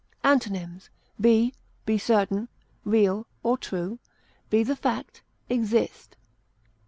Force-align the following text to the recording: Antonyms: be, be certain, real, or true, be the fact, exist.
Antonyms: 0.23 0.89
be, 1.19 1.53
be 1.85 1.99
certain, 1.99 2.47
real, 2.83 3.27
or 3.43 3.55
true, 3.55 3.99
be 4.49 4.63
the 4.63 4.75
fact, 4.75 5.21
exist. 5.47 6.15